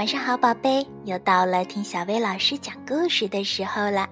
[0.00, 4.08] 晚上好，宝贝，又到了听小薇老师讲故事的时候了。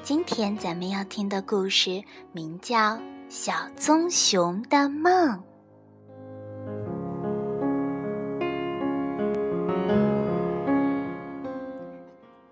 [0.00, 2.76] 今天咱们要听的故事名叫
[3.28, 5.36] 《小棕熊的梦》。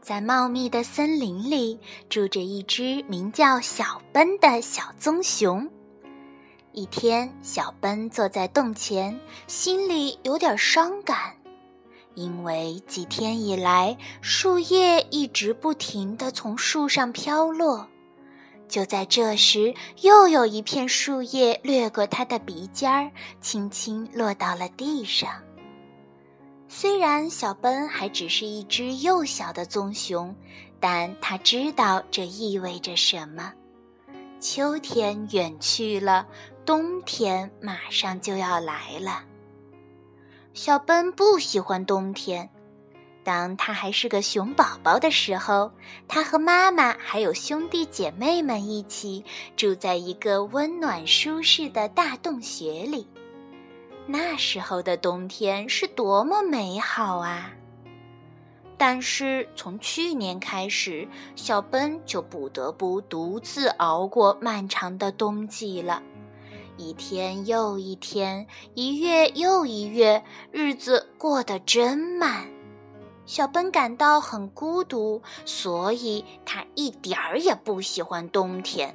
[0.01, 1.79] 在茂密的森林里，
[2.09, 5.71] 住着一只名叫小奔的小棕熊。
[6.73, 11.36] 一天，小奔坐在洞前，心里有点伤感。
[12.17, 17.87] 因为几天以来，树叶一直不停地从树上飘落。
[18.67, 25.31] 就在这时，又有一片树叶掠过他的鼻尖儿，轻轻落到了地上。
[26.69, 30.35] 虽然小奔还只是一只幼小的棕熊，
[30.81, 33.53] 但他知道这意味着什么。
[34.41, 36.27] 秋天远去了，
[36.65, 39.23] 冬天马上就要来了。
[40.57, 42.49] 小奔不喜欢冬天。
[43.23, 45.71] 当他还是个熊宝宝的时候，
[46.09, 49.23] 他和妈妈还有兄弟姐妹们一起
[49.55, 53.07] 住在一个温暖舒适的大洞穴里。
[54.07, 57.53] 那时候的冬天是多么美好啊！
[58.79, 66.03] 但是从去年开始，小奔就不得不独自熬过漫长的冬季了。
[66.77, 72.47] 一天又一天，一月又一月，日子过得真慢。
[73.25, 78.95] 小奔感到很孤独，所以他一点儿也不喜欢冬天。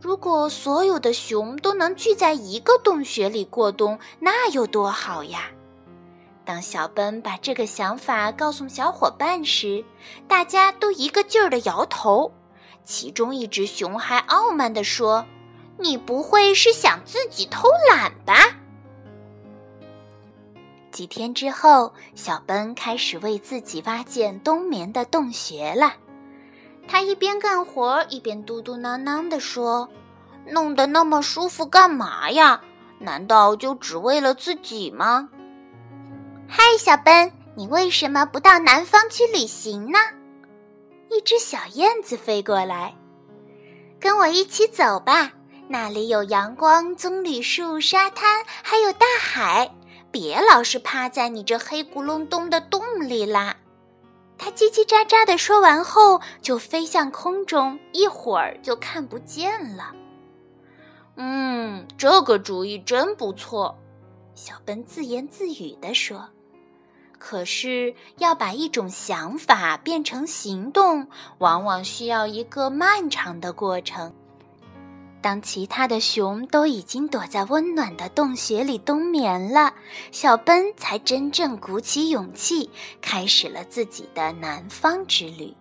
[0.00, 5.50] 如果所有的熊都能聚在一个洞穴里过冬，那有多好呀！
[6.44, 9.84] 当小奔把这个想法告诉小伙伴时，
[10.26, 12.32] 大家都一个劲儿的摇头。
[12.84, 15.24] 其中一只熊还傲慢地说。
[15.78, 18.34] 你不会是想自己偷懒吧？
[20.90, 25.94] 几天之后，小奔开始为自己挖建冬眠的洞穴了。
[26.86, 29.88] 他一边干活一边嘟嘟囔囔地说
[30.46, 32.60] ：“弄得那么舒服干嘛呀？
[32.98, 35.28] 难道就只为了自己吗？”
[36.46, 39.98] 嗨，小奔，你为什么不到南方去旅行呢？
[41.08, 42.94] 一只小燕子飞过来，
[43.98, 45.32] 跟我一起走吧。
[45.72, 49.74] 那里有阳光、棕榈树、沙滩，还有大海。
[50.10, 53.56] 别老是趴在你这黑咕隆咚的洞里啦！
[54.36, 59.94] 他叽叽喳喳的说完后，就飞向空中，一会儿就看不见了。
[61.16, 63.78] 嗯，这个主意真不错，
[64.34, 66.28] 小奔自言自语地说。
[67.18, 71.08] 可是，要把一种想法变成行动，
[71.38, 74.12] 往往需要一个漫长的过程。
[75.22, 79.72] 当其他的熊都已经躲在温暖的洞穴里冬眠了，
[80.10, 82.68] 小奔才真正鼓起勇气，
[83.00, 85.54] 开始了自己的南方之旅。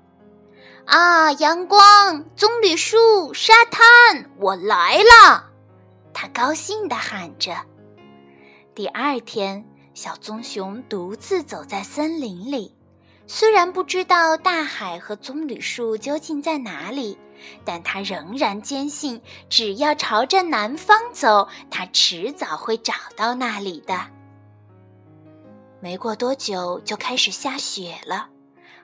[0.85, 5.45] 啊，阳光、棕榈树、沙滩，我来了！
[6.11, 7.55] 他高兴地喊着。
[8.73, 12.73] 第二天，小棕熊独自走在森林里，
[13.27, 17.15] 虽然不知道大海和棕榈树究竟在哪里。
[17.63, 24.07] 但他仍然坚信，只要朝着南方走，他迟早会找到那里的。
[25.79, 28.29] 没过多久，就开始下雪了，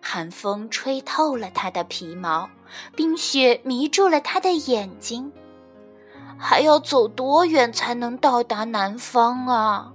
[0.02, 2.50] 寒风吹透了他的皮毛，
[2.96, 5.32] 冰雪迷住了他的眼睛。
[6.40, 9.94] 还要走多远才能到达南方啊？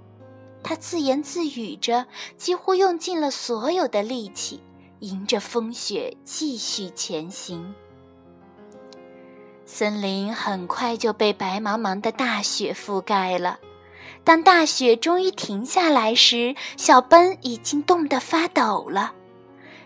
[0.61, 2.05] 他自言自语着，
[2.37, 4.61] 几乎用尽了所有的力气，
[4.99, 7.75] 迎着风雪继续前行。
[9.73, 13.57] 森林很快就被白茫茫的大雪覆盖了。
[14.23, 19.13] 当大雪终于停下来时，小奔已经冻得发抖了。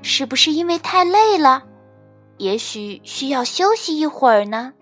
[0.02, 1.64] 是不是因为太累了？
[2.36, 4.74] 也许需要休息一会儿呢。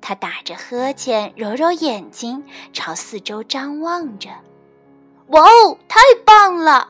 [0.00, 4.30] 他打着呵欠，揉揉眼睛，朝四周张望着。
[5.30, 6.88] 哇哦，太棒了！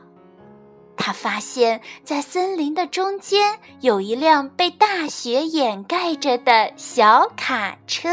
[1.05, 8.09] 他发现，在森林的中间有一辆被大雪掩盖着的小卡车。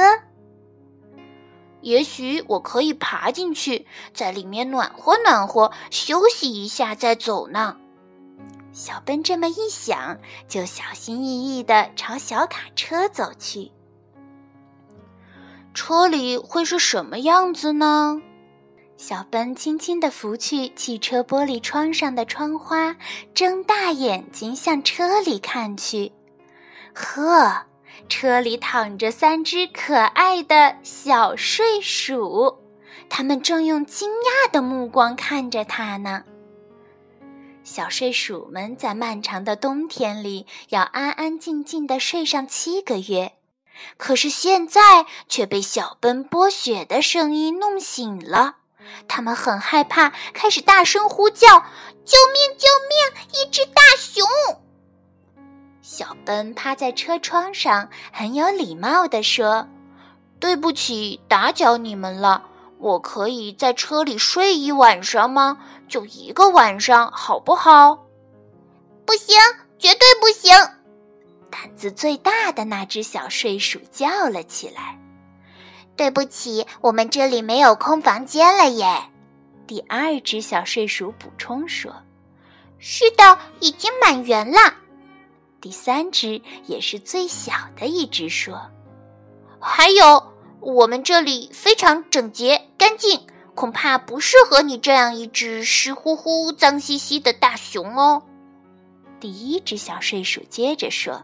[1.82, 7.76] 也许我可以爬进去，在里面暖和暖和，休息一下再走呢。
[8.72, 13.70] 小奔这么一想，就小心翼翼地朝小卡车走去。
[15.74, 18.20] 车里会是什么样子呢？
[19.02, 22.94] 小奔轻轻地拂去汽车玻璃窗上的窗花，
[23.32, 26.12] 睁大眼睛向车里看去。
[26.92, 27.64] 呵，
[28.10, 32.58] 车里躺着三只可爱的小睡鼠，
[33.08, 36.24] 它们正用惊讶的目光看着他呢。
[37.64, 43.32] 小睡鼠们在漫长的冬天里要安安静静地睡上七个月，
[43.96, 48.58] 可是现在却被小奔剥雪的声音弄醒了。
[49.08, 51.46] 他们很害怕，开始大声呼叫
[52.04, 52.56] ：“救命！
[52.58, 53.42] 救命！
[53.42, 54.26] 一只大熊！”
[55.82, 59.68] 小奔趴在车窗上，很有礼貌地说
[60.38, 62.44] ：“对不起，打搅你们了。
[62.78, 65.58] 我可以在车里睡一晚上吗？
[65.88, 68.06] 就一个晚上，好不好
[69.04, 69.36] ？”“不行，
[69.78, 70.52] 绝对不行！”
[71.50, 74.96] 胆子最大的那只小睡鼠叫了起来。
[76.00, 79.02] 对不起，我们这里没有空房间了耶。
[79.66, 81.94] 第二只小睡鼠补充说
[82.80, 84.76] ：“是的，已经满员了。”
[85.60, 88.70] 第三只也是最小的一只说
[89.60, 93.20] ：“还有，我们这里非常整洁干净，
[93.54, 98.22] 恐怕不适合你这样一只湿乎乎、脏兮兮的大熊哦。”
[99.20, 101.22] 第一只小睡鼠接着说。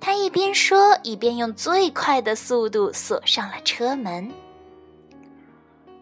[0.00, 4.32] 他一边说，一边用最快的速度锁上了车门。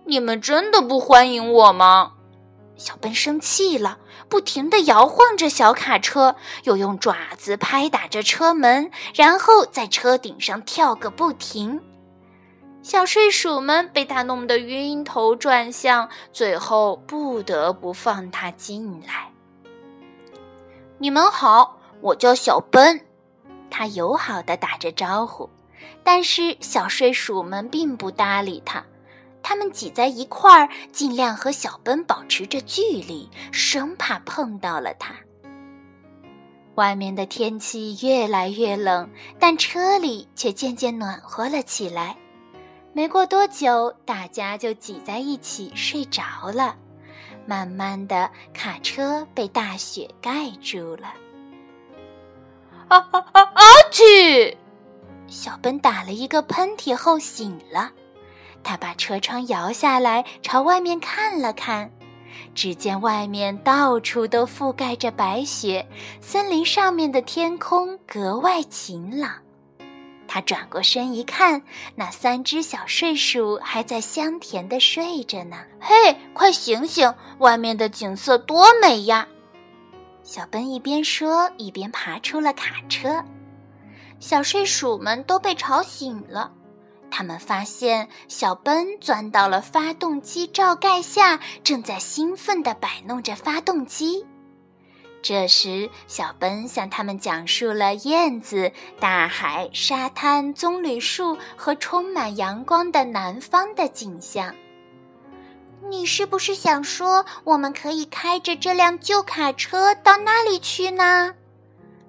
[0.04, 2.12] 你们真的不欢迎我吗？
[2.76, 3.98] 小笨生气了，
[4.28, 6.34] 不停地摇晃着小卡车，
[6.64, 11.80] 又用爪子拍打着车门，然后在车顶上跳个不停。
[12.82, 19.30] 小睡鼠们被他弄得晕头转向，最后不得不放他进来。
[20.98, 23.03] 你们好，我叫小奔。
[23.76, 25.50] 他友好的打着招呼，
[26.04, 28.84] 但是小睡鼠们并不搭理他，
[29.42, 35.12] 他们挤在一块儿，尽量和小奔保持着距离，生怕碰到了他。
[36.76, 39.10] 外面的天气越来越冷，
[39.40, 42.16] 但车里却渐渐暖和了起来。
[42.92, 46.22] 没过多久，大家就挤在一起睡着
[46.52, 46.76] 了。
[47.44, 51.12] 慢慢的，卡车被大雪盖住了。
[52.88, 53.40] 啊啊啊！
[53.42, 54.56] 啊去！
[55.26, 57.92] 小奔打了一个喷嚏后醒了，
[58.62, 61.90] 他把车窗摇下来，朝外面看了看，
[62.54, 65.86] 只见外面到处都覆盖着白雪，
[66.20, 69.32] 森林上面的天空格外晴朗。
[70.26, 71.62] 他转过身一看，
[71.94, 75.56] 那三只小睡鼠还在香甜的睡着呢。
[75.80, 77.12] 嘿，快醒醒！
[77.38, 79.28] 外面的景色多美呀！
[80.24, 83.22] 小奔一边说，一边爬出了卡车。
[84.18, 86.50] 小睡鼠们都被吵醒了，
[87.10, 94.24] 他们发现小奔钻到了发动机罩盖下，正在兴奋地摆弄着发动机。
[95.20, 104.54] 这时，小奔向他们讲述了燕子、大海、沙滩、棕榈树和充满阳光的南方的景象。
[105.88, 111.34] 你是不是想说，我们可以开着这辆旧卡车到那里去呢？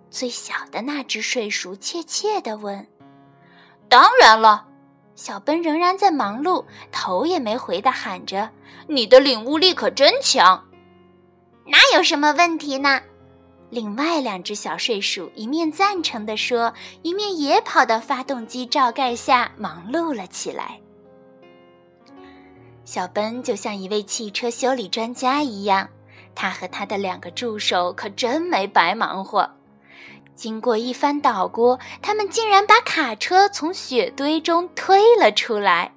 [0.10, 2.88] 最小的那只睡鼠怯怯地问。
[3.90, 4.66] “当然了。”
[5.16, 8.50] 小奔仍然在忙碌，头也没回地喊着
[8.88, 10.66] ：“你的领悟力可真强
[11.68, 13.02] ！”“哪有什么问题呢？”
[13.72, 20.80] 另外两只小睡鼠一面赞成地说，一面也跑到发动机罩盖下忙碌了起来。
[22.86, 25.90] 小奔就像一位汽车修理专家一样，
[26.36, 29.50] 他和他的两个助手可真没白忙活。
[30.36, 35.92] 经过一番捣鼓，他们竟然把卡车从雪堆中推了出来。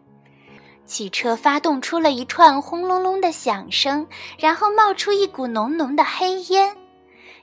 [0.87, 4.07] 汽车发动出了一串轰隆隆的响声，
[4.39, 6.75] 然后冒出一股浓浓的黑烟。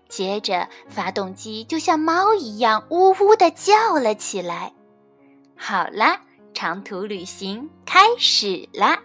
[0.10, 4.74] 接着，发动机就像猫一样呜呜地叫了起来。
[5.56, 6.20] 好啦，
[6.54, 9.00] 长途旅行开始啦！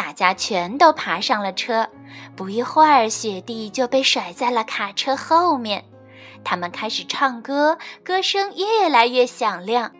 [0.00, 1.86] 大家全都爬上了车，
[2.34, 5.84] 不一会儿，雪地就被甩在了卡车后面。
[6.42, 9.92] 他们开始唱歌，歌声越来越响亮。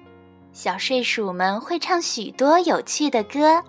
[0.54, 3.62] 小睡鼠们会唱许多有趣的歌，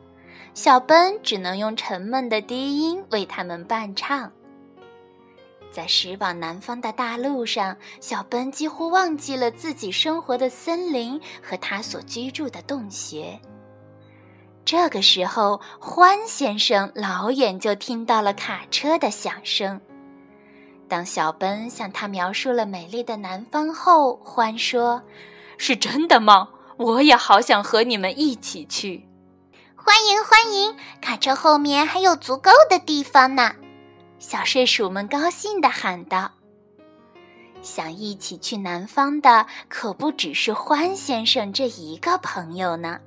[0.54, 4.32] 小奔只能用沉闷的低音为他们伴唱。
[5.70, 13.38] 在驶往南方的大路上，小奔几乎忘记了自己生活的森林和他所居住的洞穴。
[14.64, 19.82] 这个时候，欢先生老远就听到了卡车的响声。
[20.88, 25.02] 当小奔向他描述了美丽的南方后，欢说
[25.58, 26.50] ：“是真的吗？
[26.78, 29.08] 我也好想和你们一起去。”
[29.76, 33.56] 欢迎欢迎，卡车后面还有足够的地方呢！
[34.20, 36.32] 小睡鼠们高兴地喊道
[37.64, 43.00] ：“想一起去南方的可不只是欢先生这一个朋友呢。”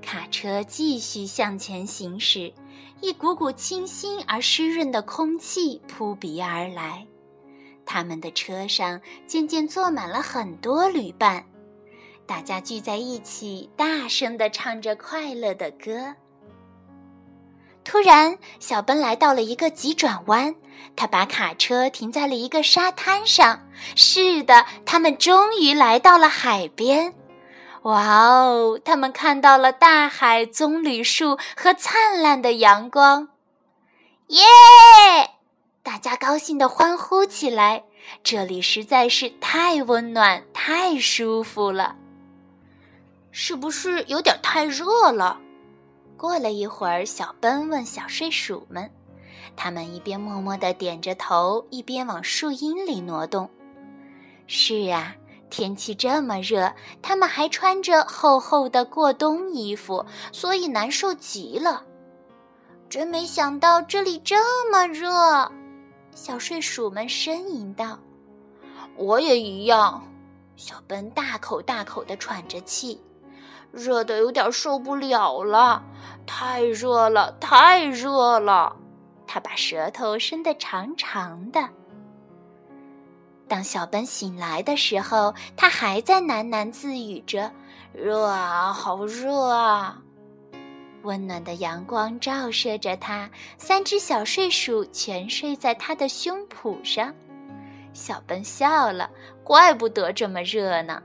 [0.00, 2.52] 卡车继续向前行驶，
[3.00, 7.06] 一股股清新而湿润的空气扑鼻而来。
[7.84, 11.44] 他们的车上渐渐坐满了很多旅伴，
[12.26, 16.14] 大家聚在一起，大声地唱着快乐的歌。
[17.84, 20.54] 突然，小奔来到了一个急转弯，
[20.94, 23.66] 他把卡车停在了一个沙滩上。
[23.96, 27.14] 是的，他们终于来到了海边。
[27.82, 28.80] 哇哦！
[28.84, 33.28] 他们看到了大海、棕榈树和灿烂的阳光。
[34.28, 34.44] 耶！
[35.82, 37.84] 大家高兴地欢呼起来。
[38.22, 41.96] 这里实在是太温暖、太舒服了。
[43.30, 45.38] 是不是有点太热了？
[46.16, 48.90] 过了一会儿，小奔问小睡鼠们，
[49.56, 53.48] 他们一边默默地点着头，一边往树荫里挪动。
[54.46, 55.14] 是啊，
[55.50, 61.82] 天气这么热，他们还穿着厚厚的过冬衣服，所以难受极了。
[62.88, 64.36] 真没想到这里这
[64.70, 65.50] 么热，
[66.14, 67.98] 小睡鼠们呻吟道
[68.96, 70.02] ：“我也一样。”
[70.56, 73.00] 小奔大口大口地喘着气。
[73.70, 75.82] 热的有点受不了了，
[76.26, 78.74] 太热了，太热了！
[79.26, 81.68] 他把舌头伸得长长的。
[83.48, 87.50] 当小奔醒来的时候，他还在喃喃自语着
[87.94, 90.02] ：“热啊，好热啊！”
[91.02, 97.14] 温暖的阳光照射着他，三只小睡鼠全睡在他的胸脯上。
[97.94, 99.08] 小奔笑了，
[99.42, 101.02] 怪不得这么热呢。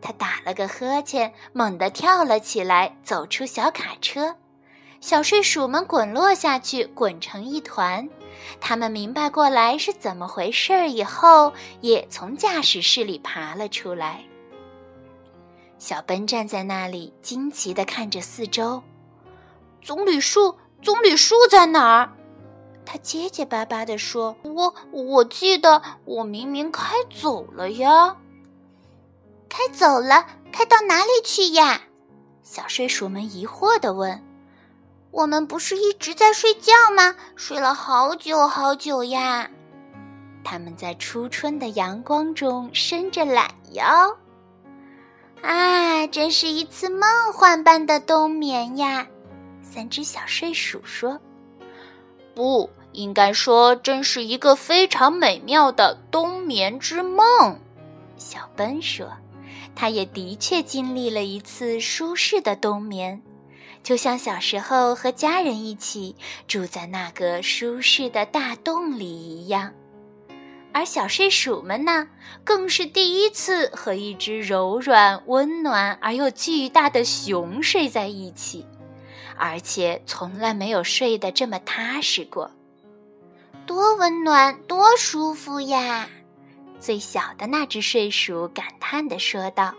[0.00, 4.36] 他打了个呵欠，猛地跳了起来，走出小卡车。
[5.00, 8.08] 小睡鼠们滚落下去，滚成一团。
[8.60, 14.24] 他们明白过来是怎么回事儿以后，也从驾驶室里爬了出来。
[15.78, 18.82] 小奔站在那里，惊奇地看着四周。
[19.82, 22.12] 棕榈树，棕榈树在哪儿？
[22.84, 28.16] 他结结巴巴地说：“我我记得，我明明开走了呀。”
[29.48, 31.82] 开走了，开到哪里去呀？
[32.42, 34.22] 小睡鼠们疑惑地问。
[35.10, 37.14] “我们不是一直在睡觉吗？
[37.36, 39.50] 睡了好久好久呀。”
[40.44, 44.16] 他们在初春的阳光中伸着懒腰。
[45.42, 49.06] 啊，真是一次梦幻般的冬眠呀！
[49.62, 51.18] 三只小睡鼠说
[52.34, 57.58] ：“不应该说，真是一个非常美妙的冬眠之梦。”
[58.16, 59.08] 小奔说。
[59.74, 63.22] 他也的确经历了一次舒适的冬眠，
[63.82, 66.14] 就像小时候和家人一起
[66.46, 69.72] 住在那个舒适的大洞里一样。
[70.72, 72.06] 而小睡鼠们呢，
[72.44, 78.64] 更是第一次和一只柔软、温暖而又巨大的熊睡在一起，
[79.36, 82.52] 而且从来没有睡得这么踏实过。
[83.66, 86.08] 多温暖，多舒服呀！
[86.78, 89.74] 最小的那只睡鼠感叹地说道：“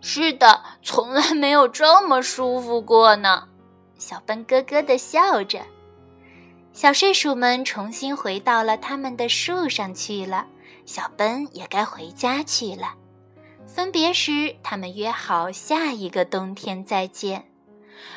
[0.00, 3.48] 是的，从来没有这么舒服过呢。”
[3.98, 5.60] 小奔咯咯地笑着。
[6.72, 10.46] 小睡鼠们重新回到了他们的树上去了。
[10.86, 12.94] 小奔也该回家去了。
[13.66, 17.50] 分别时，他们约好下一个冬天再见。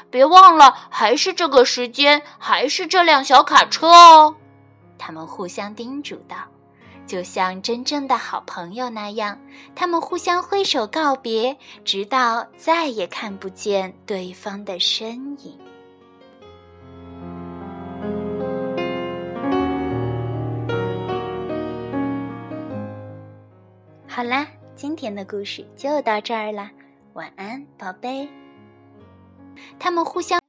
[0.10, 4.36] 别忘了，还是这个时间，还是这辆小卡车哦。
[4.98, 6.38] 他们互相叮嘱道。
[7.06, 9.38] 就像真正的好朋友那样，
[9.76, 15.58] 他们互相挥手告别，直到再也看不见对方的身影。
[24.08, 26.72] 好啦，今天的故事就到这儿啦，
[27.14, 28.28] 晚安，宝贝。
[29.80, 30.41] 他们互相。